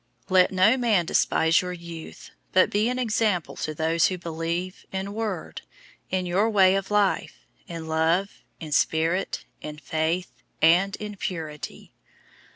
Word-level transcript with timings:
004:012 0.25 0.31
Let 0.31 0.51
no 0.51 0.77
man 0.77 1.05
despise 1.05 1.61
your 1.61 1.73
youth; 1.73 2.31
but 2.53 2.71
be 2.71 2.89
an 2.89 2.97
example 2.97 3.55
to 3.57 3.71
those 3.75 4.07
who 4.07 4.17
believe, 4.17 4.83
in 4.91 5.13
word, 5.13 5.61
in 6.09 6.25
your 6.25 6.49
way 6.49 6.73
of 6.75 6.89
life, 6.89 7.45
in 7.67 7.87
love, 7.87 8.41
in 8.59 8.71
spirit, 8.71 9.45
in 9.61 9.77
faith, 9.77 10.31
and 10.59 10.95
in 10.95 11.17
purity. 11.17 11.93